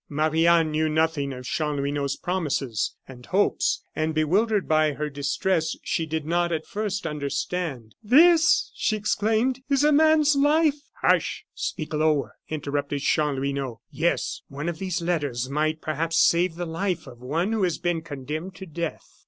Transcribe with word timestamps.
Marie 0.09 0.47
Anne 0.47 0.71
knew 0.71 0.89
nothing 0.89 1.31
of 1.31 1.45
Chanlouineau's 1.45 2.15
promises 2.15 2.95
and 3.07 3.27
hopes, 3.27 3.83
and 3.95 4.15
bewildered 4.15 4.67
by 4.67 4.93
her 4.93 5.11
distress, 5.11 5.75
she 5.83 6.07
did 6.07 6.25
not 6.25 6.51
at 6.51 6.65
first 6.65 7.05
understand. 7.05 7.93
"This," 8.01 8.71
she 8.73 8.95
exclaimed, 8.95 9.61
"is 9.69 9.83
a 9.83 9.91
man's 9.91 10.35
life!" 10.35 10.89
"Hush, 11.03 11.45
speak 11.53 11.93
lower!" 11.93 12.37
interrupted 12.49 13.01
Chanlouineau. 13.03 13.81
"Yes, 13.91 14.41
one 14.47 14.67
of 14.69 14.79
these 14.79 15.03
letters 15.03 15.51
might 15.51 15.81
perhaps 15.81 16.17
save 16.17 16.55
the 16.55 16.65
life 16.65 17.05
of 17.05 17.19
one 17.21 17.51
who 17.51 17.61
has 17.61 17.77
been 17.77 18.01
condemned 18.01 18.55
to 18.55 18.65
death." 18.65 19.19